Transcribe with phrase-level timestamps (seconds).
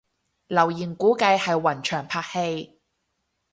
[0.47, 2.79] 留言估計係雲翔拍戲